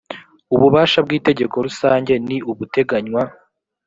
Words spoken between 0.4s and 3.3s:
ububasha bw inteko rusange ni ubuteganywa